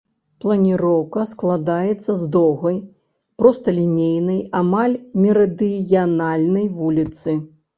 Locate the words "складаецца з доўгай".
1.31-2.79